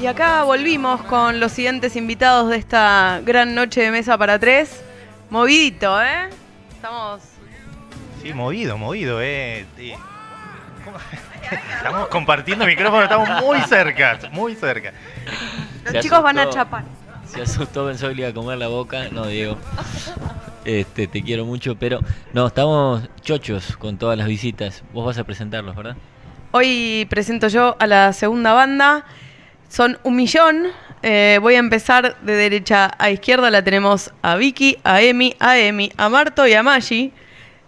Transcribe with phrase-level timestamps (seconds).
[0.00, 4.82] Y acá volvimos con los siguientes invitados de esta gran noche de mesa para tres.
[5.30, 6.28] Movidito, ¿eh?
[6.70, 7.22] Estamos.
[8.22, 9.66] Sí, movido, movido, ¿eh?
[11.76, 14.92] Estamos compartiendo micrófono, estamos muy cerca, muy cerca.
[15.84, 16.84] Los chicos van a chapar.
[17.26, 19.08] Se asustó, pensó que le iba a comer la boca.
[19.10, 19.56] No, Diego.
[20.64, 22.00] Este, te quiero mucho, pero
[22.32, 24.84] no, estamos chochos con todas las visitas.
[24.92, 25.96] Vos vas a presentarlos, ¿verdad?
[26.58, 29.04] Hoy presento yo a la segunda banda.
[29.68, 30.68] Son un millón.
[31.02, 33.50] Eh, voy a empezar de derecha a izquierda.
[33.50, 37.12] La tenemos a Vicky, a Emi, a Emi, a Marto y a Maggi.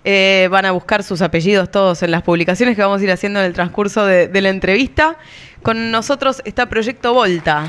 [0.05, 3.41] Eh, van a buscar sus apellidos todos en las publicaciones que vamos a ir haciendo
[3.41, 5.19] en el transcurso de, de la entrevista.
[5.63, 7.67] Con nosotros está Proyecto Volta.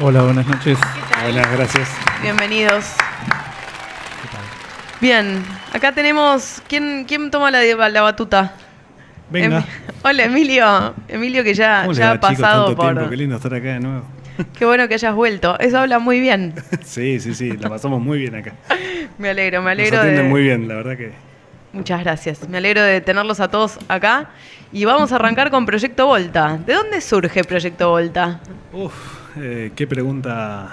[0.00, 0.78] Hola, buenas noches.
[1.28, 1.88] Hola, gracias.
[2.22, 2.86] Bienvenidos.
[5.00, 6.60] Bien, acá tenemos.
[6.66, 8.52] ¿Quién, quién toma la, la batuta?
[9.30, 9.64] Venga.
[10.02, 10.94] Hola, Emilio.
[11.08, 12.92] Emilio, que ya, ¿Cómo le ya ha chicos, pasado tanto por.
[12.94, 13.10] tiempo?
[13.10, 14.02] Qué lindo estar acá de nuevo.
[14.58, 15.58] Qué bueno que hayas vuelto.
[15.58, 16.54] Eso habla muy bien.
[16.84, 18.54] sí, sí, sí, la pasamos muy bien acá.
[19.18, 20.30] Me alegro, me Nos alegro atienden de.
[20.30, 21.12] muy bien, la verdad que.
[21.72, 22.48] Muchas gracias.
[22.48, 24.30] Me alegro de tenerlos a todos acá.
[24.72, 26.58] Y vamos a arrancar con Proyecto Volta.
[26.64, 28.40] ¿De dónde surge Proyecto Volta?
[28.72, 28.94] Uf,
[29.36, 30.72] eh, qué pregunta.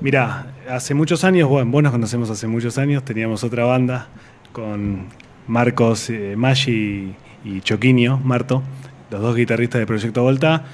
[0.00, 4.08] Mirá, hace muchos años, bueno, vos nos conocemos hace muchos años, teníamos otra banda
[4.52, 5.06] con
[5.48, 8.62] Marcos, eh, Maggi y Choquinho, Marto,
[9.10, 10.64] los dos guitarristas de Proyecto Volta.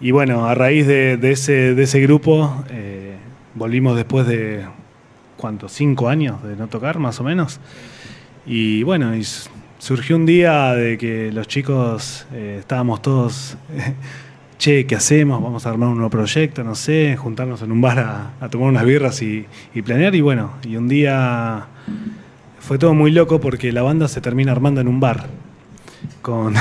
[0.00, 3.16] Y bueno, a raíz de, ese, grupo, eh,
[3.54, 4.64] volvimos después de,
[5.36, 5.68] ¿cuánto?
[5.68, 7.60] ¿Cinco años de no tocar, más o menos?
[8.44, 9.12] Y bueno,
[9.78, 13.56] surgió un día de que los chicos eh, estábamos todos,
[14.58, 15.40] che, ¿qué hacemos?
[15.40, 18.68] Vamos a armar un nuevo proyecto, no sé, juntarnos en un bar a, a tomar
[18.68, 20.14] unas birras y, y planear.
[20.14, 21.68] Y bueno, y un día
[22.62, 25.26] fue todo muy loco porque la banda se termina armando en un bar.
[26.22, 26.54] Con,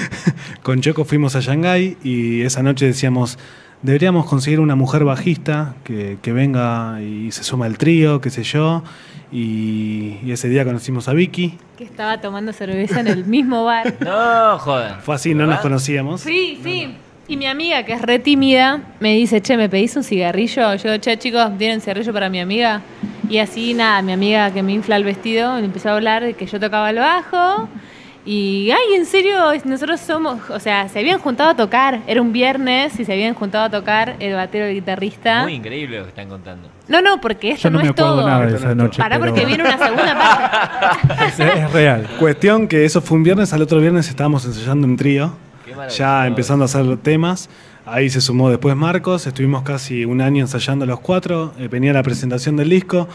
[0.62, 3.38] con Choco fuimos a Shanghái y esa noche decíamos,
[3.82, 8.42] deberíamos conseguir una mujer bajista que, que venga y se suma al trío, qué sé
[8.42, 8.84] yo.
[9.32, 11.58] Y, y ese día conocimos a Vicky.
[11.76, 13.94] Que estaba tomando cerveza en el mismo bar.
[14.00, 15.00] No, jodan.
[15.00, 16.20] Fue así, no nos conocíamos.
[16.20, 16.94] Sí, sí.
[17.26, 20.74] Y mi amiga, que es re tímida, me dice, che, ¿me pedís un cigarrillo?
[20.76, 22.82] Yo, che, chicos, ¿tienen cigarrillo para mi amiga?
[23.28, 26.34] Y así, nada, mi amiga que me infla el vestido, me empezó a hablar de
[26.34, 27.68] que yo tocaba el bajo.
[28.24, 32.00] Y, ay, en serio, nosotros somos, o sea, se habían juntado a tocar.
[32.06, 35.44] Era un viernes y se habían juntado a tocar el batero y el guitarrista.
[35.44, 36.68] Muy increíble lo que están contando.
[36.88, 38.26] No, no, porque esto Yo no no, me es todo.
[38.26, 38.98] nada de esa noche.
[39.00, 41.24] Pará, pero- porque viene una segunda parte.
[41.28, 42.06] es, es real.
[42.18, 45.32] Cuestión que eso fue un viernes, al otro viernes estábamos ensayando en trío,
[45.96, 47.48] ya empezando a hacer temas.
[47.90, 52.02] Ahí se sumó después Marcos, estuvimos casi un año ensayando los cuatro, eh, venía la
[52.02, 53.08] presentación del disco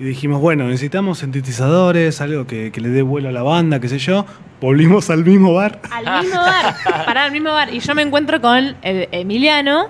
[0.00, 3.88] y dijimos, bueno, necesitamos sintetizadores, algo que, que le dé vuelo a la banda, qué
[3.88, 4.26] sé yo.
[4.60, 5.80] Volvimos al mismo bar.
[5.90, 6.74] Al mismo bar.
[7.04, 7.72] Pará, al mismo bar.
[7.72, 9.88] Y yo me encuentro con el Emiliano.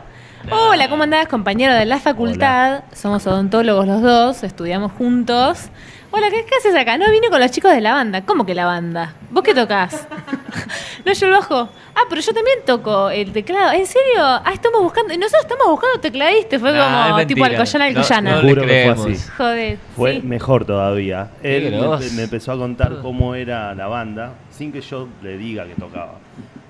[0.50, 2.84] Hola, ¿cómo andás, compañero de la facultad?
[2.92, 5.70] Somos odontólogos los dos, estudiamos juntos.
[6.16, 6.96] Hola, ¿qué, qué haces acá?
[6.96, 8.24] No, vine con los chicos de la banda.
[8.24, 9.12] ¿Cómo que la banda?
[9.30, 10.08] ¿Vos qué tocas?
[11.04, 11.68] no, yo el bajo.
[11.94, 13.72] Ah, pero yo también toco el teclado.
[13.72, 14.20] ¿En serio?
[14.22, 15.14] Ah, estamos buscando.
[15.14, 16.58] Nosotros estamos buscando tecladistas.
[16.58, 17.60] Fue Nah, como tipo mentira.
[17.62, 18.30] Alcoyana, No, Alcoyana.
[18.42, 19.30] no Juro que fue así.
[19.36, 19.78] Joder.
[19.94, 20.22] Fue sí.
[20.26, 21.32] mejor todavía.
[21.42, 25.66] Él me, me empezó a contar cómo era la banda sin que yo le diga
[25.66, 26.14] que tocaba.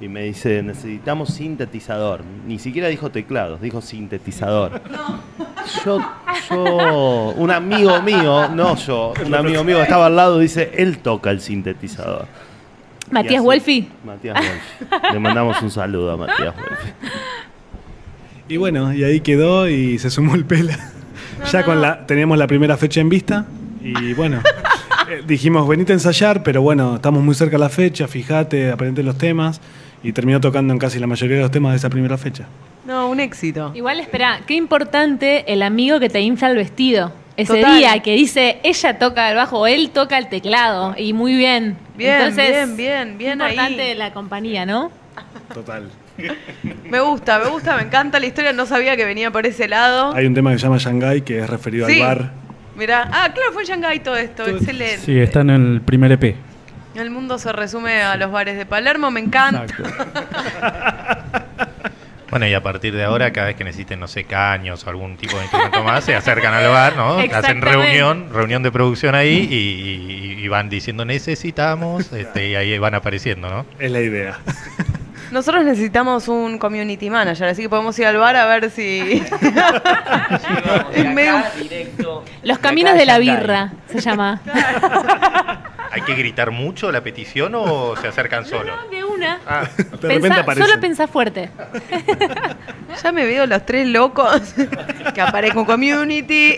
[0.00, 2.24] Y me dice, necesitamos sintetizador.
[2.46, 4.82] Ni siquiera dijo teclados, dijo sintetizador.
[5.84, 6.00] Yo,
[6.50, 10.98] yo, un amigo mío, no yo, un amigo mío que estaba al lado dice, él
[10.98, 12.26] toca el sintetizador.
[13.10, 13.88] Y Matías Wolfi.
[14.04, 15.12] Matías Wolfi.
[15.12, 16.92] Le mandamos un saludo a Matías Wolfi.
[18.48, 20.78] Y bueno, y ahí quedó y se sumó el pela.
[21.50, 23.46] ya con la, teníamos la primera fecha en vista
[23.82, 24.40] y bueno,
[25.08, 29.02] eh, dijimos, venite a ensayar, pero bueno, estamos muy cerca de la fecha, fíjate, aprende
[29.02, 29.60] los temas
[30.02, 32.46] y terminó tocando en casi la mayoría de los temas de esa primera fecha.
[32.86, 33.72] No, un éxito.
[33.74, 37.12] Igual, espera, qué importante el amigo que te infla el vestido.
[37.36, 37.76] Ese Total.
[37.76, 40.94] día que dice ella toca el bajo o él toca el teclado.
[40.96, 41.76] Y muy bien.
[41.96, 43.94] Bien, Entonces, bien, bien, bien importante ahí.
[43.94, 44.90] la compañía, ¿no?
[45.52, 45.90] Total.
[46.84, 48.52] Me gusta, me gusta, me encanta la historia.
[48.54, 50.14] No sabía que venía por ese lado.
[50.14, 52.00] Hay un tema que se llama Shanghai que es referido Sí.
[52.00, 52.30] al bar.
[52.76, 54.46] Mirá, ah, claro, fue en Shanghái todo esto.
[54.46, 54.98] Excelente.
[55.04, 56.36] Sí, está en el primer EP.
[56.94, 59.66] El mundo se resume a los bares de Palermo, me encanta.
[62.36, 65.16] Bueno, y a partir de ahora, cada vez que necesiten, no sé, caños o algún
[65.16, 67.16] tipo de instrumento más, se acercan al bar, ¿no?
[67.34, 69.54] Hacen reunión, reunión de producción ahí y,
[70.34, 73.64] y- y van diciendo necesitamos, este, y ahí van apareciendo, ¿no?
[73.78, 74.36] Es la idea.
[75.30, 79.22] Nosotros necesitamos un community manager, así que podemos ir al bar a ver si.
[81.14, 82.22] Medio- directo.
[82.42, 84.42] Los caminos de la birra se llama.
[85.90, 88.74] ¿Hay que gritar mucho la petición o se acercan solo?
[88.90, 89.38] De una.
[89.38, 90.66] De repente Pensá- aparece.
[90.68, 91.50] solo pensá fuerte.
[93.02, 94.54] Ya me veo los tres locos
[95.14, 96.56] que aparezco en community.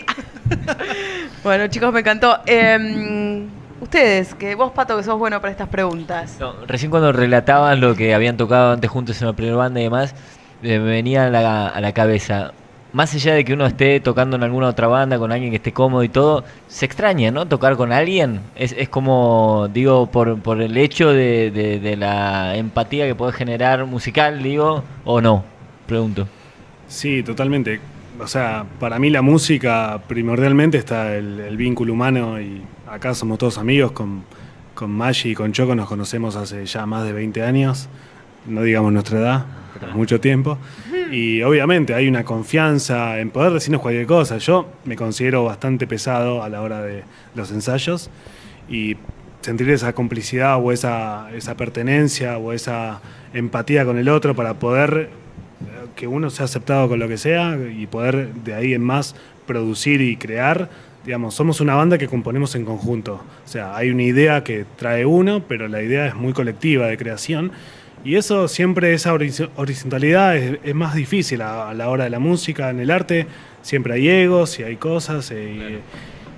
[1.43, 2.39] Bueno, chicos, me encantó.
[2.45, 3.45] Eh,
[3.81, 6.37] ustedes, que vos, Pato, que sos bueno para estas preguntas.
[6.39, 9.83] No, recién cuando relataban lo que habían tocado antes juntos en la primera banda y
[9.83, 10.15] demás,
[10.63, 12.53] eh, me venía a la, a la cabeza.
[12.91, 15.73] Más allá de que uno esté tocando en alguna otra banda con alguien que esté
[15.73, 17.47] cómodo y todo, se extraña, ¿no?
[17.47, 18.41] Tocar con alguien.
[18.55, 23.85] Es, es como, digo, por, por el hecho de, de- la empatía que puede generar
[23.85, 25.43] musical, digo, o no.
[25.85, 26.27] Pregunto.
[26.87, 27.79] Sí, totalmente.
[28.19, 33.37] O sea, para mí la música primordialmente está el, el vínculo humano y acá somos
[33.37, 33.91] todos amigos.
[33.91, 34.23] Con,
[34.73, 37.87] con Maggi y con Choco nos conocemos hace ya más de 20 años.
[38.47, 39.45] No digamos nuestra edad,
[39.93, 40.57] mucho tiempo.
[41.11, 44.37] Y obviamente hay una confianza en poder decirnos cualquier cosa.
[44.37, 47.03] Yo me considero bastante pesado a la hora de
[47.35, 48.09] los ensayos
[48.69, 48.97] y
[49.41, 53.01] sentir esa complicidad o esa, esa pertenencia o esa
[53.33, 55.09] empatía con el otro para poder
[55.61, 59.15] eh, que uno sea aceptado con lo que sea y poder de ahí en más
[59.45, 60.69] producir y crear.
[61.05, 63.21] Digamos, somos una banda que componemos en conjunto.
[63.45, 66.97] O sea, hay una idea que trae uno, pero la idea es muy colectiva de
[66.97, 67.51] creación.
[68.05, 72.09] Y eso siempre, esa horiz- horizontalidad es, es más difícil a, a la hora de
[72.09, 73.27] la música, en el arte.
[73.61, 75.81] Siempre hay egos y hay cosas eh,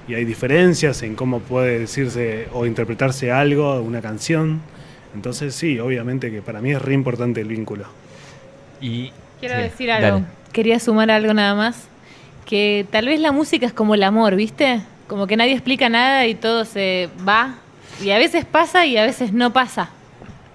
[0.07, 4.61] y, y hay diferencias en cómo puede decirse o interpretarse algo, una canción.
[5.13, 7.85] Entonces sí, obviamente que para mí es re importante el vínculo.
[8.81, 10.07] Y Quiero Sí, decir algo.
[10.19, 10.25] dale.
[10.51, 11.87] Quería sumar algo nada más.
[12.45, 14.81] Que tal vez la música es como el amor, ¿viste?
[15.07, 17.55] Como que nadie explica nada y todo se va.
[18.03, 19.89] Y a veces pasa y a veces no pasa.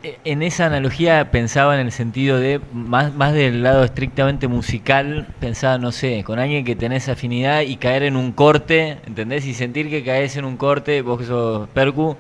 [0.06, 5.26] Eh, En esa analogía pensaba en el sentido de, más, más del lado estrictamente musical,
[5.41, 9.47] pensaba, no sé, con alguien que tenés afinidad y caer en un corte, ¿entendés?
[9.47, 12.17] Y sentir que caes en un corte, vos que sos percu,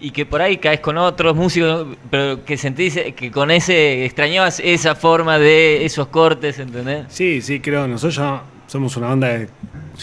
[0.00, 4.58] y que por ahí caes con otros músicos, pero que sentís que con ese, extrañabas
[4.58, 7.06] esa forma de esos cortes, ¿entendés?
[7.08, 7.86] Sí, sí, creo.
[7.86, 9.48] Nosotros ya somos una banda de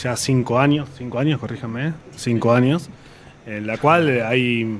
[0.02, 2.90] ya cinco años, cinco años, corríjame, cinco años,
[3.46, 4.80] en la cual hay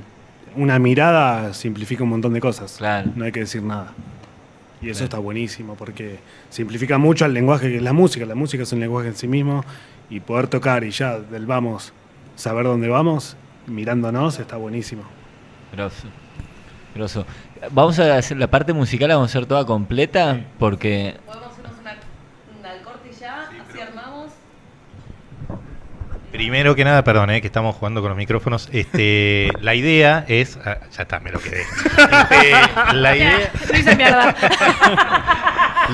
[0.56, 2.76] una mirada simplifica un montón de cosas.
[2.78, 3.12] Claro.
[3.16, 3.94] No hay que decir nada.
[4.82, 5.04] Y eso Claro.
[5.06, 6.20] está buenísimo porque
[6.50, 8.26] simplifica mucho el lenguaje que es la música.
[8.26, 9.64] La música es un lenguaje en sí mismo
[10.10, 11.94] y poder tocar y ya del vamos,
[12.36, 13.36] saber dónde vamos,
[13.68, 15.04] mirándonos, está buenísimo.
[15.72, 16.08] Grosso.
[16.94, 17.26] Grosso.
[17.72, 21.74] Vamos a hacer la parte musical, la vamos a hacer toda completa, porque Podemos hacernos
[21.82, 21.92] una,
[22.60, 24.32] una corte ya, así armamos.
[26.36, 28.70] Primero que nada, perdón, eh, que estamos jugando con los micrófonos.
[28.74, 30.58] Este, la idea es.
[30.66, 31.62] ah, ya está, me lo quedé.
[31.96, 32.52] Este,
[32.94, 33.52] la idea.
[33.72, 34.36] Lo hice mierda.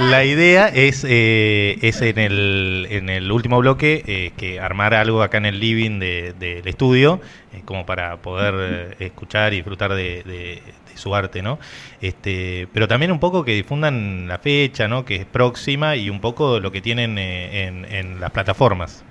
[0.10, 5.22] La idea es, eh, es en, el, en el último bloque eh, que armar algo
[5.22, 7.20] acá en el living de- del estudio,
[7.54, 11.60] eh, como para poder eh, escuchar y disfrutar de, de- de su arte, ¿no?
[12.02, 15.04] Este, pero también un poco que difundan la fecha, ¿no?
[15.04, 19.04] Que es próxima y un poco lo que tienen eh, en, en las plataformas.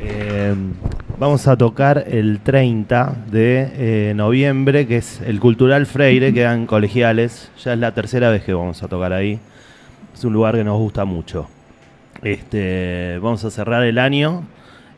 [0.00, 0.54] Eh,
[1.18, 3.70] vamos a tocar el 30 de
[4.10, 7.50] eh, noviembre, que es el Cultural Freire, que dan colegiales.
[7.62, 9.38] Ya es la tercera vez que vamos a tocar ahí.
[10.14, 11.48] Es un lugar que nos gusta mucho.
[12.22, 14.44] Este, vamos a cerrar el año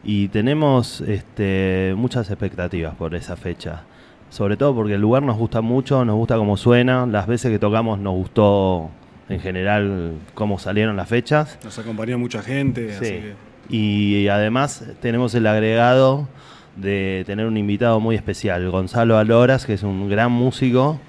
[0.03, 3.83] y tenemos este, muchas expectativas por esa fecha.
[4.31, 7.07] Sobre todo porque el lugar nos gusta mucho, nos gusta cómo suena.
[7.07, 8.91] Las veces que tocamos nos gustó
[9.29, 11.59] en general cómo salieron las fechas.
[11.65, 13.11] Nos acompañó mucha gente, así Sí.
[13.13, 13.35] que
[13.69, 16.29] Y además tenemos el agregado
[16.77, 21.01] de tener un invitado muy especial, Gonzalo Aloras, que es un gran músico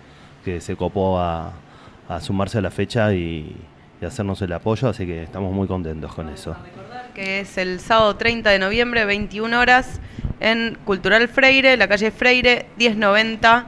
[0.43, 1.53] que se copó a,
[2.07, 3.55] a sumarse a la fecha y,
[4.01, 6.55] y hacernos el apoyo, así que estamos muy contentos con eso.
[7.15, 9.99] que es el sábado 30 de noviembre, 21 horas,
[10.39, 13.67] en Cultural Freire, la calle Freire, 1090.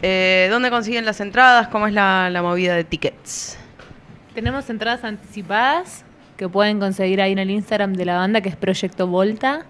[0.00, 1.68] Eh, ¿Dónde consiguen las entradas?
[1.68, 3.58] ¿Cómo es la, la movida de tickets?
[4.34, 6.04] Tenemos entradas anticipadas
[6.36, 9.66] que pueden conseguir ahí en el Instagram de la banda, que es Proyecto Volta.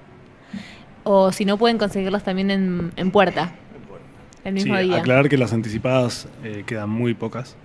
[1.04, 3.52] O si no, pueden conseguirlas también en, en Puerta.
[4.44, 4.98] El mismo sí, día.
[4.98, 7.56] aclarar que las anticipadas eh, quedan muy pocas.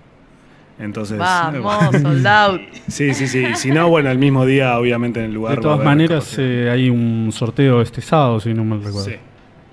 [0.78, 2.60] Entonces, Vamos, sold out.
[2.86, 3.46] Sí, sí, sí.
[3.56, 5.56] Si no, bueno, el mismo día, obviamente, en el lugar.
[5.56, 9.10] De todas maneras, eh, hay un sorteo este sábado, si no mal recuerdo.
[9.10, 9.16] Sí.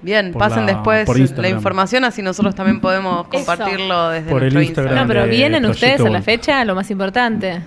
[0.02, 3.30] Bien, Por pasen la- después la información, así nosotros también podemos Eso.
[3.46, 4.94] compartirlo desde Por el nuestro Instagram.
[4.94, 5.08] Instagram.
[5.08, 7.62] No, pero vienen ustedes a la fecha, lo más importante.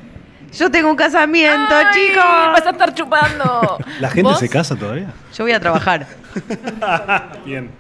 [0.53, 1.87] Yo tengo un casamiento, ¡Ay!
[1.95, 2.25] chicos.
[2.25, 3.79] Vas a estar chupando.
[4.01, 4.39] ¿La gente ¿Vos?
[4.39, 5.13] se casa todavía?
[5.37, 6.07] Yo voy a trabajar.
[7.45, 7.71] Bien.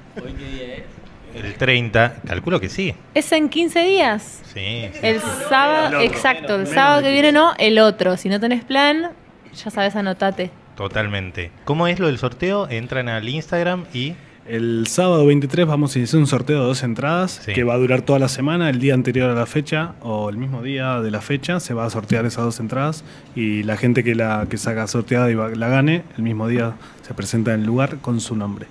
[1.35, 2.95] El 30, calculo que sí.
[3.15, 4.41] Es en 15 días.
[4.53, 4.91] Sí.
[4.93, 4.99] sí.
[5.03, 8.17] El sábado, exacto, el sábado que viene no, el otro.
[8.17, 9.11] Si no tenés plan,
[9.55, 10.51] ya sabes, anotate.
[10.77, 11.51] Totalmente.
[11.65, 12.69] ¿Cómo es lo del sorteo?
[12.69, 14.15] Entran al Instagram y
[14.49, 17.52] El sábado 23 vamos a hacer un sorteo de dos entradas Sí.
[17.52, 20.38] que va a durar toda la semana, el día anterior a la fecha o el
[20.38, 23.05] mismo día de la fecha se va a sortear esas dos entradas
[23.37, 26.73] y la gente que la que saca sorteada y va- la gane, el mismo día
[27.07, 28.67] se presenta en el lugar con su nombre.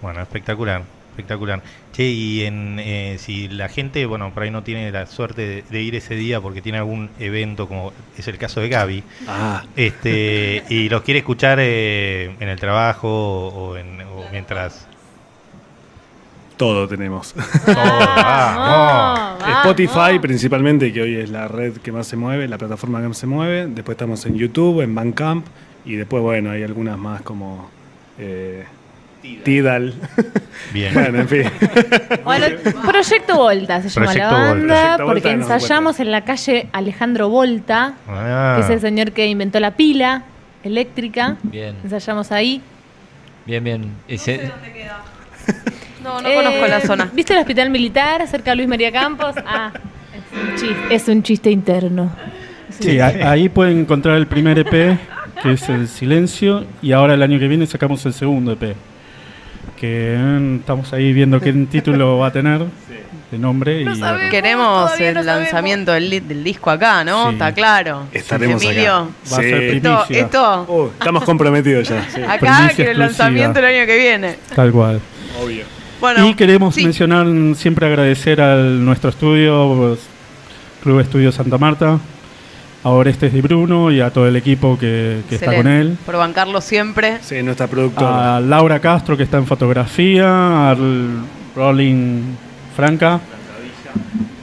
[0.00, 1.62] Bueno, espectacular, espectacular.
[1.92, 5.62] Che, y en, eh, si la gente, bueno, por ahí no tiene la suerte de,
[5.70, 9.62] de ir ese día porque tiene algún evento, como es el caso de Gaby, Ah,
[9.76, 13.08] este, y los quiere escuchar eh, en el trabajo
[13.50, 14.88] o, en, o mientras...
[16.62, 17.34] todo tenemos.
[17.66, 23.08] Vamos, Spotify principalmente, que hoy es la red que más se mueve, la plataforma que
[23.08, 23.66] más se mueve.
[23.66, 25.44] Después estamos en YouTube, en Bandcamp.
[25.84, 27.68] Y después, bueno, hay algunas más como
[28.16, 28.64] eh,
[29.42, 29.94] Tidal.
[30.72, 30.94] Bien.
[30.94, 31.42] bueno, en fin.
[32.24, 32.46] Bueno,
[32.86, 36.68] Proyecto Volta se llama Proyecto la banda, Proyecto porque Volta nos ensayamos en la calle
[36.72, 40.22] Alejandro Volta, Ah, que es el señor que inventó la pila
[40.62, 41.36] eléctrica.
[41.42, 42.62] Bien, Ensayamos ahí.
[43.46, 43.90] bien, bien.
[44.06, 45.02] Ese- dónde queda.
[46.02, 47.10] No, no Eh, conozco la zona.
[47.14, 49.34] ¿Viste el hospital militar cerca de Luis María Campos?
[49.46, 49.72] Ah,
[50.14, 52.10] es un chiste, es un chiste interno.
[52.80, 54.98] Sí, a- ahí pueden encontrar el primer EP,
[55.42, 58.74] que es El Silencio, y ahora el año que viene sacamos el segundo EP.
[59.78, 62.62] Que mm, estamos ahí viendo qué título va a tener,
[63.30, 63.80] de nombre.
[63.80, 67.26] y, bueno, Queremos el no lanzamiento del, disco acá, ¿no?
[67.28, 67.32] Sí.
[67.34, 68.04] Está claro.
[68.12, 69.06] Estaremos Emilio, acá.
[69.32, 69.76] Va a ser Sí.
[69.76, 72.04] Esto, esto Oh, estamos comprometidos ya.
[72.08, 72.22] sí.
[72.22, 72.96] acá primicia que el exclusiva.
[73.06, 74.36] lanzamiento el año que viene.
[74.54, 75.00] Tal cual.
[75.42, 75.64] Obvio.
[76.02, 76.82] Bueno, y queremos sí.
[76.84, 79.96] mencionar, siempre agradecer a nuestro estudio,
[80.82, 81.98] Club Estudio Santa Marta,
[82.82, 85.96] a Orestes Di Bruno y a todo el equipo que, que está con él.
[86.04, 87.18] Por bancarlo siempre.
[87.22, 88.36] Sí, nuestra productora.
[88.36, 91.20] A Laura Castro que está en fotografía, al
[91.54, 92.22] Rolling
[92.74, 93.20] Franca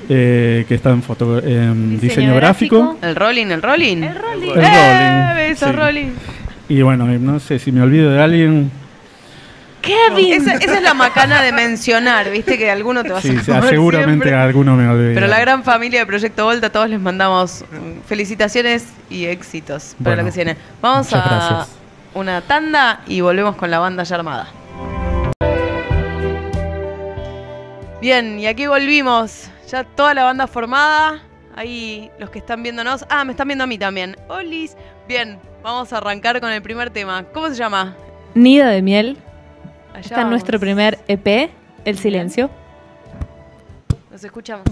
[0.07, 2.97] eh, que está en, foto- en diseño, gráfico.
[3.01, 3.97] El rolling, el rolling.
[3.97, 4.51] El rolling.
[4.55, 5.33] El ¡Eh!
[5.33, 5.71] rolling, Beso, sí.
[5.73, 6.07] rolling.
[6.69, 8.71] Y bueno, no sé si me olvido de alguien.
[9.89, 10.33] Kevin.
[10.33, 13.69] Esa, esa es la macana de mencionar, viste que alguno te vas Sí, a comer
[13.69, 14.33] seguramente siempre.
[14.35, 15.13] alguno me olvidó.
[15.15, 19.95] Pero la gran familia de Proyecto Volta, a todos les mandamos mm, felicitaciones y éxitos
[20.03, 20.57] para Bueno, lo que se viene.
[20.81, 21.77] Vamos muchas a gracias.
[22.13, 24.47] una tanda y volvemos con la banda ya armada.
[28.01, 29.49] Bien, y aquí volvimos.
[29.69, 31.21] Ya toda la banda formada.
[31.55, 33.05] Ahí los que están viéndonos.
[33.09, 34.15] Ah, me están viendo a mí también.
[34.29, 34.75] Olis.
[35.07, 37.25] Bien, vamos a arrancar con el primer tema.
[37.33, 37.95] ¿Cómo se llama?
[38.35, 39.17] Nido de miel.
[39.93, 40.31] Allá Está vamos.
[40.31, 41.49] nuestro primer EP,
[41.85, 42.49] El Silencio.
[44.11, 44.65] Nos escuchamos.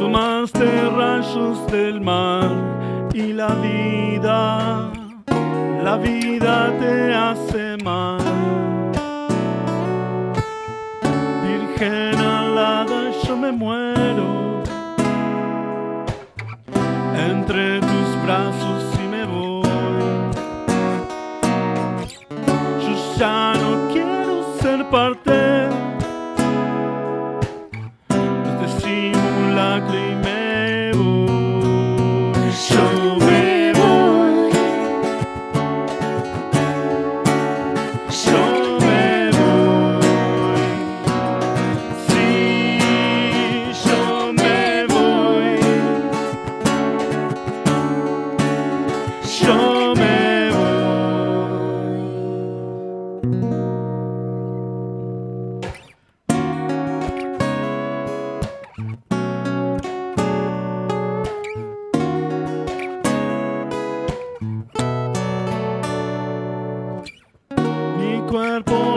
[0.00, 0.64] Tomaste
[0.96, 2.48] rayos del mar
[3.12, 4.90] y la vida,
[5.84, 8.18] la vida te hace mal.
[11.46, 14.62] Virgen alada, yo me muero
[17.28, 17.89] entre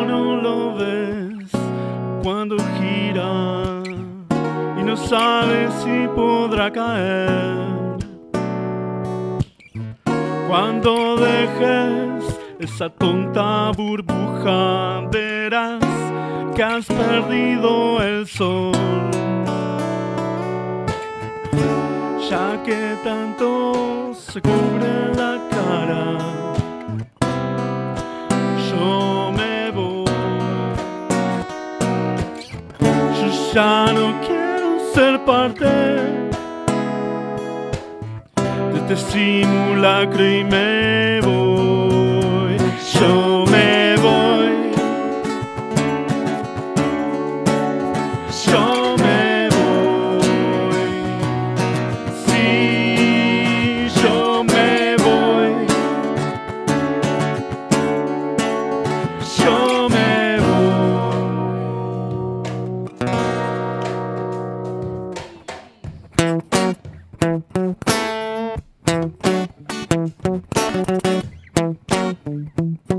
[0.06, 1.50] no lo ves
[2.24, 3.82] cuando gira
[4.80, 7.74] y no sabes si podrá caer.
[10.48, 15.84] Cuando dejes esa tonta burbuja, verás
[16.56, 18.72] que has perdido el sol.
[22.30, 26.18] Ya que tanto se cubre la cara,
[28.70, 29.13] yo
[33.54, 35.66] ya no quiero ser parte
[38.72, 42.58] de este simulacro y me voy.
[72.26, 72.93] Yo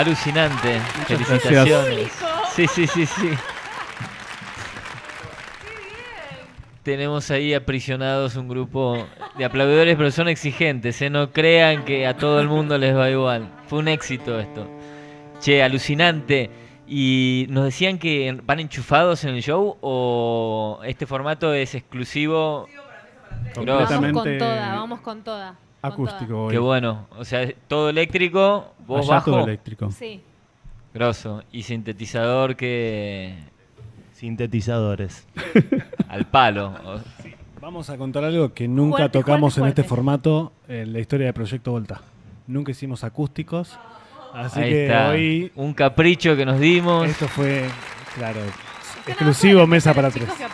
[0.00, 0.80] Alucinante.
[0.98, 2.10] Muchas Felicitaciones.
[2.54, 3.28] Sí, sí, sí, sí.
[6.82, 11.10] Tenemos ahí aprisionados un grupo de aplaudidores, pero son exigentes, ¿eh?
[11.10, 13.50] no crean que a todo el mundo les va igual.
[13.66, 14.66] Fue un éxito esto.
[15.38, 16.48] Che, alucinante.
[16.86, 22.66] ¿Y nos decían que van enchufados en el show o este formato es exclusivo?
[23.54, 25.58] Vamos con toda, vamos con toda.
[25.82, 26.52] Acústico hoy.
[26.52, 27.06] Qué bueno.
[27.16, 29.90] O sea, todo eléctrico, vos Allá todo bajo, eléctrico.
[29.90, 30.20] Sí.
[30.92, 31.42] grosso.
[31.52, 33.34] Y sintetizador que
[34.20, 35.26] Sintetizadores.
[36.08, 36.74] al palo.
[37.58, 41.26] Vamos a contar algo que nunca Fuerte, tocamos fuerte, en este formato en la historia
[41.28, 42.02] de Proyecto Volta.
[42.46, 43.78] Nunca hicimos acústicos.
[44.34, 45.08] Así Ahí que está.
[45.08, 47.08] hoy Un capricho que nos dimos.
[47.08, 47.64] esto fue,
[48.14, 48.40] claro,
[49.06, 50.28] exclusivo mesa para tres.
[50.30, 50.46] Que.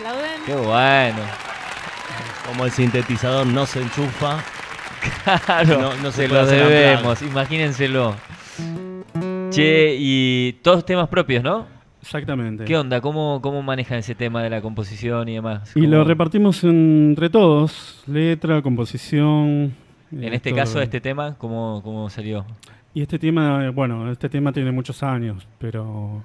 [0.46, 1.18] Qué bueno.
[2.46, 4.44] Como el sintetizador no se enchufa.
[5.24, 8.14] Claro, No- no se lo debemos, imagínenselo.
[9.50, 11.66] Che, y todos temas propios, ¿no?
[12.02, 12.64] Exactamente.
[12.64, 13.00] ¿Qué onda?
[13.00, 15.72] ¿Cómo, ¿Cómo manejan ese tema de la composición y demás?
[15.74, 19.74] Y lo ¿Cómo- repartimos entre todos, letra, composición.
[20.12, 20.59] En eh, este todo.
[20.59, 22.44] caso, este tema, ¿cómo, cómo salió?
[22.94, 26.22] Y este tema, bueno, este tema tiene muchos años, pero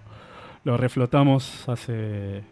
[0.63, 2.43] lo reflotamos hace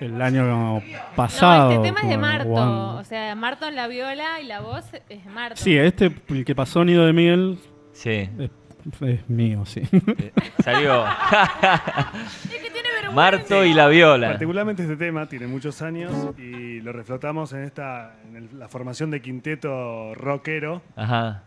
[0.00, 0.82] el año
[1.16, 1.70] pasado.
[1.70, 2.48] No, este tema es de Marto.
[2.48, 2.68] Juan.
[2.68, 5.56] O sea, Marto en la viola y la voz es de Marto.
[5.56, 7.58] Sí, este, el que pasó Nido de Miguel,
[7.92, 8.50] Sí, es,
[9.02, 9.82] es mío, sí.
[9.92, 10.32] eh,
[10.62, 11.04] salió
[12.44, 13.10] Es que tiene vergüenza.
[13.12, 14.28] Marto y la viola.
[14.28, 19.10] Particularmente este tema tiene muchos años y lo reflotamos en esta en el- la formación
[19.10, 21.42] de quinteto rockero Ajá.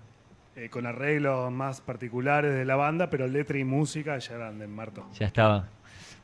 [0.57, 4.67] eh, con arreglos más particulares de la banda, pero letra y música ya eran de
[4.67, 5.07] Marto.
[5.17, 5.67] Ya estaba.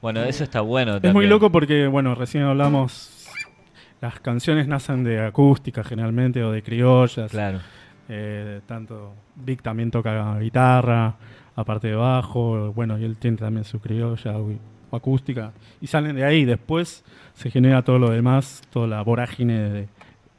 [0.01, 0.99] Bueno, eso está bueno.
[1.01, 3.27] Es muy loco porque, bueno, recién hablamos,
[4.01, 7.31] las canciones nacen de acústica generalmente o de criollas.
[7.31, 7.59] Claro.
[8.09, 11.15] Eh, tanto Vic también toca guitarra,
[11.55, 14.51] aparte de bajo, bueno, y él tiene también su criolla o,
[14.95, 15.51] acústica.
[15.81, 19.87] Y salen de ahí, después se genera todo lo demás, toda la vorágine de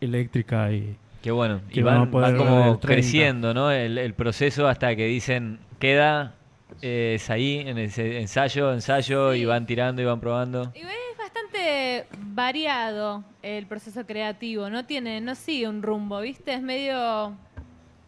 [0.01, 0.97] eléctrica y...
[1.21, 1.61] Qué bueno.
[1.69, 2.81] Que y van, como el 30.
[2.81, 3.73] creciendo, ¿no?
[3.73, 6.35] El, el proceso hasta que dicen, queda,
[6.83, 9.41] eh, es ahí, en ese ensayo, ensayo, Sí.
[9.41, 10.73] y van tirando y van probando.
[10.75, 16.55] Y es bastante variado el proceso creativo, no tiene, no sigue un rumbo, ¿viste?
[16.55, 16.97] Es medio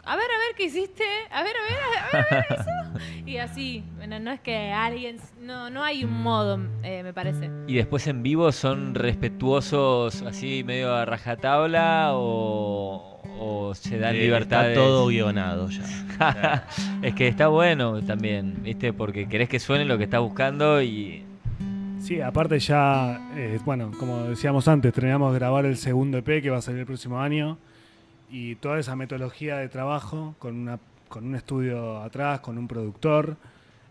[0.03, 2.71] a ver, a ver qué hiciste, a ver, a ver, a ver, a ver eso.
[3.27, 7.49] Y así, bueno, no es que alguien, no, no hay un modo, eh, me parece.
[7.69, 13.10] Y después en vivo son respetuosos, así medio a rajatabla, o,
[13.43, 14.71] o se dan Eh, libertades.
[14.77, 16.67] Está todo guionado ya.
[17.03, 18.93] es que está bueno también, ¿viste?
[18.93, 21.25] Porque querés que suene lo que estás buscando y.
[22.01, 26.51] Sí, aparte ya, eh, bueno, como decíamos antes, terminamos de grabar el segundo EP que
[26.51, 27.59] va a salir el próximo año
[28.31, 33.37] y toda esa metodología de trabajo con, una, con un estudio atrás, con un productor,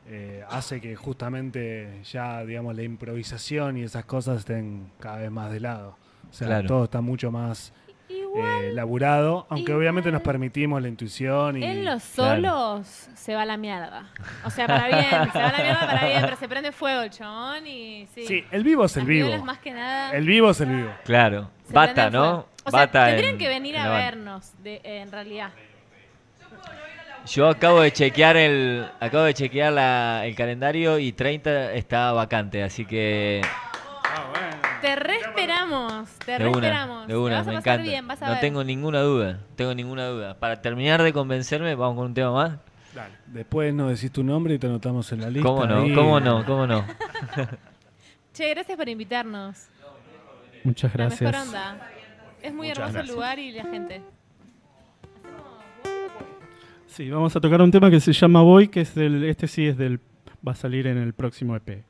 [0.07, 5.51] eh, hace que justamente ya, digamos, la improvisación y esas cosas estén cada vez más
[5.51, 5.95] de lado.
[6.29, 6.67] O sea, Claro.
[6.67, 7.73] todo está mucho más
[8.09, 9.77] Igual eh, laburado, aunque igual.
[9.83, 11.63] obviamente nos permitimos la intuición y...
[11.63, 12.35] en los Claro.
[12.35, 14.09] solos se va la mierda.
[14.43, 17.09] O sea, para bien, se va la mierda para bien, pero se prende fuego el
[17.11, 18.25] chabón y sí.
[18.25, 19.27] Sí, el vivo es el Las vivo.
[19.27, 20.11] violas más que nada.
[20.15, 20.91] El vivo es el vivo.
[21.05, 21.49] Claro.
[21.67, 22.19] se Bata, ¿no?
[22.19, 22.49] fuego.
[22.65, 25.51] O sea, Bata tendrían en- que venir en a vernos, de, en realidad.
[27.27, 32.63] Yo acabo de chequear el acabo de chequear la- el calendario y 30 está vacante,
[32.63, 33.41] así que
[35.69, 37.07] reesperamos, te de una, reesperamos.
[37.07, 37.89] de Te una, vas a me pasar encanta.
[37.91, 38.41] bien, vas a no ver.
[38.41, 40.39] tengo ninguna duda, tengo ninguna duda.
[40.39, 42.57] Para terminar de convencerme, vamos con un tema más.
[42.95, 43.13] Dale.
[43.27, 45.47] Después nos decís tu nombre y te anotamos en la lista.
[45.47, 45.81] ¿Cómo no?
[45.83, 45.93] ahí.
[45.93, 46.45] ¿Cómo no?
[46.45, 46.83] ¿Cómo no?
[48.33, 49.67] Che, gracias por invitarnos.
[50.63, 51.31] Muchas La gracias.
[51.31, 51.77] mejor onda.
[52.41, 53.09] Es muy Muchas hermoso gracias.
[53.09, 54.01] el lugar y la gente.
[56.87, 59.67] Sí, vamos a tocar un tema que se llama Boy, que es del, este sí
[59.67, 59.99] es del,
[60.45, 61.83] va a salir en el próximo EP.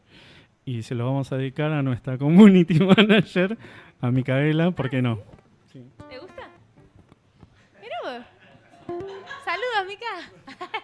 [0.70, 3.58] Y se lo vamos a dedicar a nuestra community manager,
[4.02, 5.18] a Micaela, ¿por qué no?
[5.74, 6.48] ¿Te gusta?
[7.82, 8.24] Mira vos.
[9.44, 10.06] Saludos, Mica.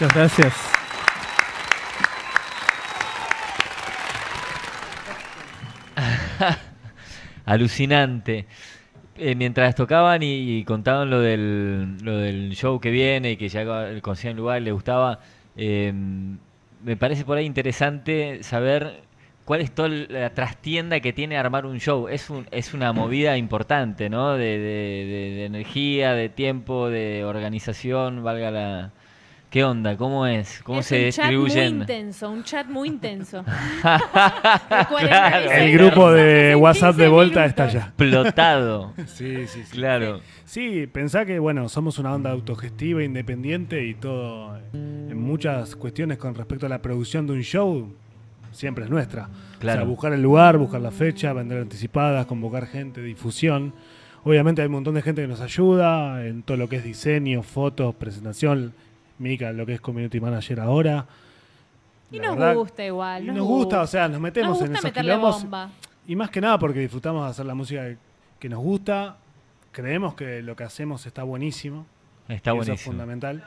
[0.00, 0.54] Muchas gracias.
[7.44, 8.46] Alucinante.
[9.16, 13.64] Eh, mientras tocaban y, contaban lo del, show que viene y que ya
[14.00, 15.18] conocían el lugar y le gustaba,
[15.56, 19.00] eh, me parece por ahí interesante saber
[19.44, 22.06] cuál es toda la trastienda que tiene armar un show.
[22.06, 24.34] Es, un, es una movida importante, ¿no?
[24.36, 28.92] De energía, de tiempo, de organización, valga la...
[29.50, 29.96] ¿Qué onda?
[29.96, 30.60] ¿Cómo es?
[30.62, 33.42] ¿Cómo es se un chat muy intenso, un chat muy intenso.
[33.42, 37.48] De 46 El grupo de 15 WhatsApp de Volta minutos.
[37.50, 37.78] está allá.
[37.86, 38.92] Explotado.
[39.06, 39.70] Sí, sí, sí.
[39.70, 40.20] Claro.
[40.44, 44.56] Sí, pensá que, bueno, somos una banda autogestiva, independiente y todo.
[44.58, 47.90] eh, En muchas cuestiones con respecto a la producción de un show,
[48.52, 49.30] siempre es nuestra.
[49.60, 49.80] Claro.
[49.80, 53.72] O sea, buscar el lugar, buscar la fecha, vender anticipadas, convocar gente, difusión.
[54.24, 57.42] Obviamente hay un montón de gente que nos ayuda en todo lo que es diseño,
[57.42, 58.74] fotos, presentación.
[59.18, 61.06] Mica, lo que es community manager ahora.
[62.10, 63.24] Y La nos verdad- gusta igual.
[63.24, 65.42] Y nos gusta, o sea, nos metemos nos en gusta esos meterle quilombos.
[65.42, 65.70] bomba.
[66.06, 67.86] Y más que nada porque disfrutamos de hacer la música
[68.38, 69.18] que nos gusta.
[69.72, 71.84] Creemos que lo que hacemos está buenísimo.
[72.28, 72.92] Está y Eso es buenísimo.
[72.92, 73.44] fundamental.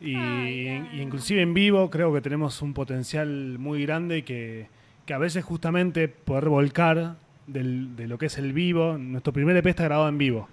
[0.00, 4.68] Y, y inclusive en vivo creo que tenemos un potencial muy grande que,
[5.06, 8.98] que a veces justamente poder volcar del- de lo que es el vivo.
[8.98, 10.48] Nuestro primer EP está grabado en vivo.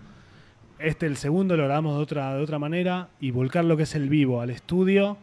[0.84, 3.96] Este, el segundo, lo grabamos de otra, de otra manera y volcar lo que es
[3.96, 5.18] el vivo al estudio.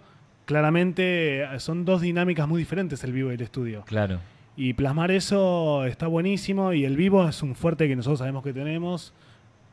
[0.46, 3.82] Claramente eh, son dos dinámicas muy diferentes el vivo y el estudio.
[3.86, 4.18] Claro.
[4.56, 8.52] Y plasmar eso está buenísimo y el vivo es un fuerte que nosotros sabemos que
[8.52, 9.12] tenemos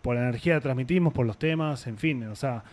[0.02, 2.64] por la energía que transmitimos, por los temas, en fin, o sea,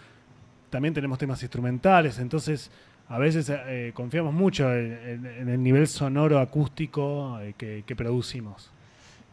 [0.69, 2.71] también tenemos temas instrumentales, entonces
[3.09, 7.95] a veces eh, confiamos mucho en, en- en el nivel sonoro acústico eh, que, que
[7.97, 8.71] producimos.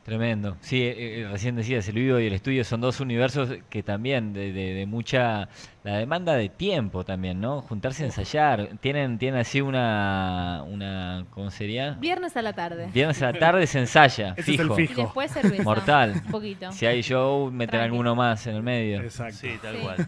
[0.10, 0.58] Tremendo.
[0.62, 4.34] Sí, eh, eh, recién decías, el vivo y el estudio son dos universos que también
[4.34, 5.48] de, de- de mucha...
[5.84, 7.62] La demanda de tiempo también, ¿no?
[7.62, 8.70] Juntarse a ensayar.
[8.82, 10.64] Tienen, tienen así una...
[10.68, 11.92] una ¿Cómo sería?
[12.00, 12.90] Viernes a la tarde.
[12.94, 14.80] Viernes a la tarde se ensaya, Ese es el fijo.
[14.82, 15.02] Y fijo.
[15.04, 15.64] después cerveza.
[15.64, 16.22] Mortal.
[16.26, 16.72] Un poquito.
[16.72, 17.86] Si hay show, meten Tranqui.
[17.86, 19.02] alguno más en el medio.
[19.02, 19.38] Exacto.
[19.38, 19.82] Sí, tal Sí.
[19.84, 20.08] cual.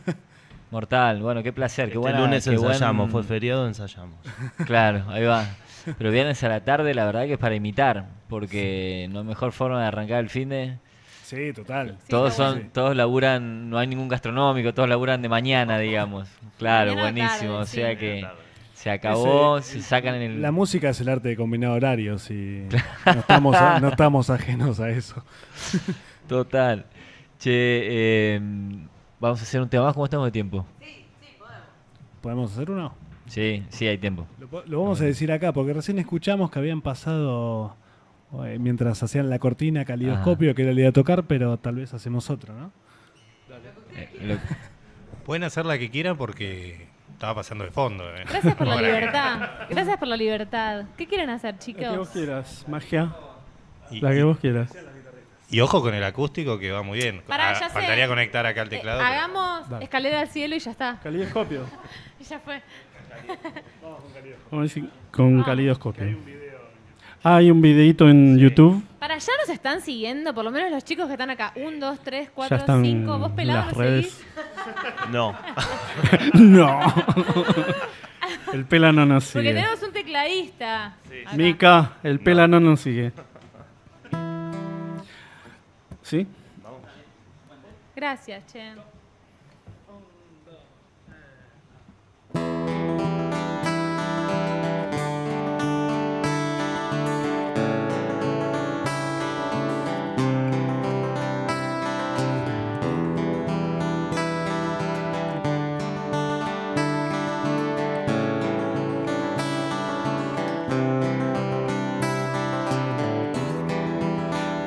[0.72, 1.22] Mortal.
[1.22, 1.86] Bueno, qué placer.
[1.86, 4.16] Qué Este buena, lunes qué buen- ensayamos, fue feriado, ensayamos.
[4.66, 5.46] Claro, ahí va.
[5.98, 9.52] Pero viernes a la tarde, la verdad que es para imitar, porque no hay mejor
[9.52, 10.78] forma de arrancar el fin de...
[11.24, 11.98] Sí, total.
[12.02, 12.70] Sí, todos son, bueno.
[12.74, 16.28] todos laburan, no hay ningún gastronómico, todos laburan de mañana, digamos.
[16.58, 17.52] Claro, Mañana buenísimo.
[17.54, 17.98] tarde, o sea sí.
[17.98, 18.28] que
[18.74, 20.42] se acabó, se sacan en el...
[20.42, 22.68] La música es el arte de combinar horarios y
[23.06, 25.24] no estamos, a- no estamos ajenos a eso.
[26.28, 26.86] Total.
[27.40, 28.40] Che, eh,
[29.20, 30.66] vamos a hacer un tema más, ¿cómo estamos de tiempo?
[32.22, 32.94] ¿Podemos hacer uno?
[33.32, 34.28] Sí, sí, hay tiempo.
[34.68, 37.78] Lo, vamos a decir acá, porque recién escuchamos que habían pasado,
[38.46, 41.94] eh, mientras hacían la cortina, calidoscopio, que era el día de tocar, pero tal vez
[41.94, 42.74] hacemos otro, ¿no?
[43.96, 44.38] Eh, lo-
[45.26, 48.04] Pueden hacer la que quieran porque estaba pasando de fondo.
[48.18, 48.26] eh.
[48.30, 49.50] Gracias por la libertad.
[49.70, 50.86] Gracias por la libertad.
[50.98, 52.10] ¿Qué quieren hacer, La que vos chicos?
[52.10, 53.16] quieras, magia.
[53.92, 54.74] Y, La que vos quieras.
[55.50, 57.22] y ojo con el acústico que va muy bien.
[57.28, 57.74] Pará, Ah, ya sé.
[57.76, 59.00] faltaría conectar acá el Eh, teclado.
[59.00, 59.84] pero- hagamos Dale.
[59.86, 61.00] escalera al cielo y ya está.
[61.02, 61.66] Calidoscopio.
[62.20, 62.62] Y ya fue.
[64.52, 66.18] Vamos a decir, con calidoscopio.
[67.24, 68.84] Ah, hay un videito en YouTube.
[69.00, 71.54] Para allá nos están siguiendo, por lo menos los chicos que están acá.
[71.56, 73.20] Un, dos, tres, Ya cuatro, están cinco.
[73.20, 74.24] ¿Vos pelado las no redes.
[75.12, 75.36] No.
[76.34, 76.80] no.
[78.54, 79.60] el pela no nos Porque sigue.
[79.62, 80.86] tenemos un tecladista.
[80.88, 81.36] acá.
[81.36, 83.12] Mica, el pela no nos sigue.
[86.04, 86.28] ¿Sí?
[87.96, 88.72] Gracias, che.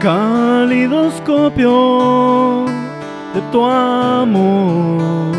[0.04, 2.66] Calidoscopio
[3.32, 5.32] de tu amor.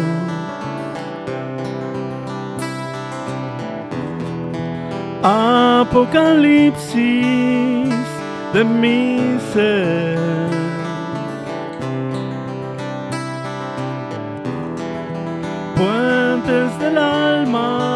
[5.22, 7.94] Apocalipsis
[8.54, 10.18] de mi ser.
[15.76, 17.95] Puentes del alma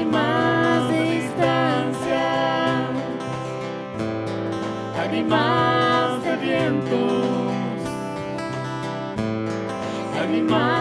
[0.00, 2.22] hay más distancia,
[4.98, 7.26] hay más de vientos,
[10.18, 10.79] hay más.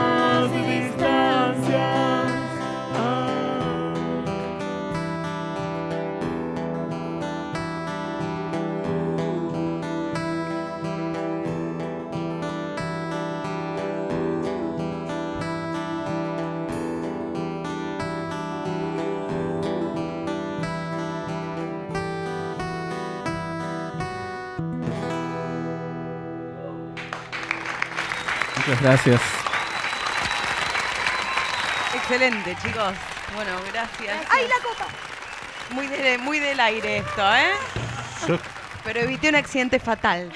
[28.79, 29.21] Muchas gracias.
[31.95, 32.93] Excelente, chicos.
[33.35, 34.25] Bueno, gracias.
[34.29, 34.87] ¡Ay, la copa!
[35.71, 37.51] Muy, de- muy del aire esto, ¿eh?
[38.27, 38.39] Yo-
[38.83, 40.31] Pero evité un accidente fatal.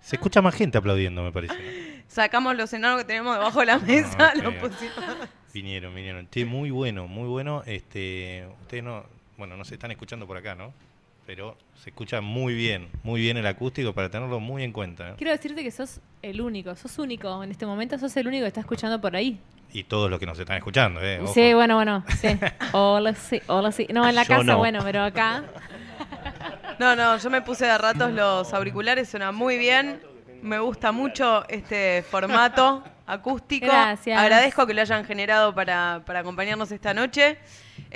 [0.00, 1.54] se escucha más gente aplaudiendo, me parece.
[1.54, 2.04] ¿no?
[2.08, 4.42] Sacamos los enanos que teníamos debajo de la mesa, ok.
[4.42, 4.94] los pusimos.
[5.52, 6.28] Vinieron, vinieron.
[6.30, 7.62] Che, muy bueno, muy bueno.
[7.66, 9.04] Este, ustedes no,
[9.36, 10.72] bueno, no se están escuchando por acá, ¿no?
[11.26, 15.10] Pero se escucha muy bien, muy bien el acústico para tenerlo muy en cuenta.
[15.10, 15.14] ¿eh?
[15.16, 18.48] Quiero decirte que sos el único, sos único en este momento, sos el único que
[18.48, 19.38] está escuchando por ahí.
[19.72, 21.20] Y todos los que nos están escuchando, ¿eh?
[21.20, 21.32] Ojo.
[21.32, 22.28] Sí, bueno, bueno, sí.
[22.72, 23.86] Hola, sí, hola, sí.
[23.92, 24.58] No, en la Yo casa, no.
[24.58, 25.44] bueno, pero acá.
[26.78, 30.00] No, no, yo me puse de ratos los auriculares, suena muy bien.
[30.42, 33.66] Me gusta mucho este formato acústico.
[33.66, 34.18] Gracias.
[34.18, 37.38] Agradezco que lo hayan generado para, para acompañarnos esta noche.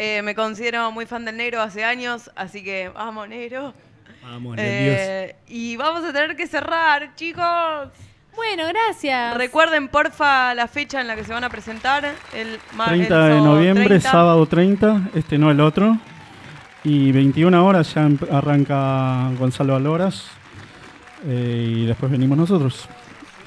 [0.01, 3.75] Eh, me considero muy fan del negro hace años, así que vamos, negro.
[4.23, 7.45] Vamos, Eh, y vamos a tener que cerrar, chicos.
[8.37, 9.37] Bueno, gracias.
[9.37, 12.05] Recuerden, porfa, la fecha en la que se van a presentar.
[12.33, 14.11] El, ma- el 30 de noviembre, 30.
[14.11, 15.97] sábado 30, este no el otro.
[16.85, 20.27] Y 21 horas ya em- arranca Gonzalo Aloras.
[21.27, 22.89] eh, y después venimos nosotros.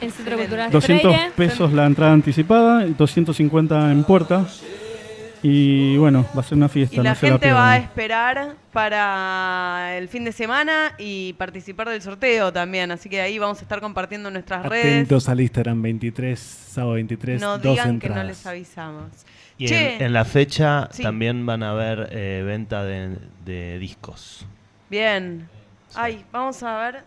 [0.01, 1.31] En Centro Cultural 200 Freire.
[1.37, 4.45] pesos la entrada anticipada, y 250 en puerta.
[5.43, 6.95] Y bueno, va a ser una fiesta.
[6.95, 12.01] Y la no gente va a esperar para el fin de semana y participar del
[12.01, 12.91] sorteo también.
[12.91, 14.85] Así que ahí vamos a estar compartiendo en nuestras redes.
[14.97, 18.25] Atentos al Instagram 23, sábado 23, No dos digan que no entradas.
[18.27, 19.05] les avisamos.
[19.57, 21.03] Y Che, en, en la fecha Sí.
[21.03, 24.45] también van a haber eh, venta de, de discos.
[24.89, 25.47] bien.
[25.93, 27.03] Ay, vamos a ver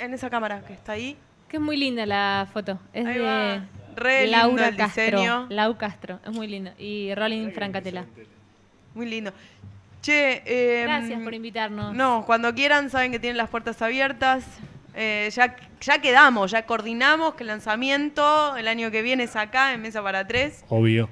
[0.00, 1.16] en esa cámara que está ahí.
[1.48, 2.78] Que es muy linda la foto.
[2.92, 3.64] Es Ahí de va.
[3.96, 5.04] Re lindo Laura el Castro.
[5.04, 5.46] diseño.
[5.50, 6.20] Lau Castro.
[6.24, 6.70] Es muy lindo.
[6.78, 8.04] Y Rolling Francatela.
[8.94, 9.32] Muy lindo.
[10.02, 11.94] Che, eh, Gracias por invitarnos.
[11.94, 14.44] No, cuando quieran saben que tienen las puertas abiertas.
[14.94, 19.72] Eh, ya, ya quedamos, ya coordinamos que el lanzamiento el año que viene es acá
[19.72, 20.64] en Mesa para Tres.
[20.68, 21.08] Obvio.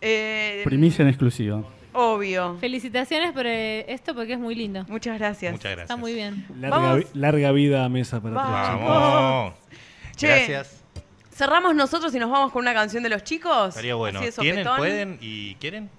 [0.00, 1.62] Eh, Primicia en exclusiva.
[1.92, 2.56] Obvio.
[2.60, 4.84] Felicitaciones por eh, esto porque es muy lindo.
[4.88, 5.52] Muchas gracias.
[5.52, 5.82] Muchas gracias.
[5.90, 6.46] Está muy bien.
[6.60, 6.98] Larga, Vamos.
[7.12, 8.68] vi- larga vida a mesa para Vamos.
[8.78, 8.88] tres.
[8.88, 9.54] Vamos.
[10.16, 10.26] Che.
[10.28, 10.75] Gracias.
[11.36, 13.68] Cerramos nosotros y nos vamos con una canción de los chicos.
[13.68, 14.20] Estaría bueno.
[14.20, 14.78] Así de ¿Tienen, sopetón.
[14.78, 15.90] pueden y quieren?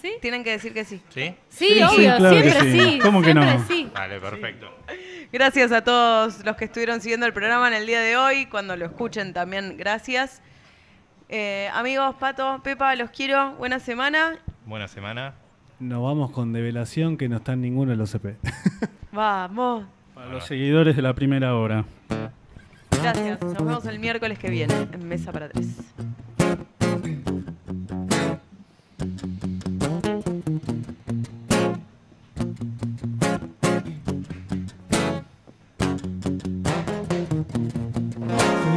[0.00, 0.12] ¿Sí?
[0.22, 1.00] Tienen que decir que sí.
[1.10, 1.34] ¿Sí?
[1.50, 2.78] Sí, Sí, sí, obvio, claro que siempre sí.
[2.92, 2.98] sí.
[3.00, 3.66] ¿Cómo que siempre no?
[3.68, 3.90] sí.
[3.94, 4.70] Vale, perfecto.
[5.30, 8.46] Gracias a todos los que estuvieron siguiendo el programa en el día de hoy.
[8.46, 10.40] Cuando lo escuchen también, gracias.
[11.28, 13.52] Eh, amigos, Pato, Pepa, los quiero.
[13.56, 14.38] Buena semana.
[14.64, 15.34] Buena semana.
[15.80, 18.36] Nos vamos con develación que no está en ninguno de los E CP.
[19.12, 19.84] Vamos.
[20.14, 21.84] Para los seguidores de la primera hora.
[23.06, 23.40] Gracias.
[23.40, 25.68] Nos vemos el miércoles que viene en Mesa para Tres.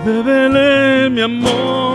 [0.06, 1.89] Bebele, mi amor.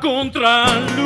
[0.00, 0.97] Contra